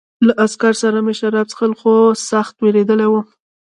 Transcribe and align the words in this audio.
له 0.25 0.33
عسکر 0.45 0.73
سره 0.83 0.97
مې 1.05 1.13
شراب 1.19 1.47
څښل 1.51 1.71
خو 1.79 1.93
سخت 2.29 2.55
وېرېدلی 2.59 3.07
وم 3.09 3.25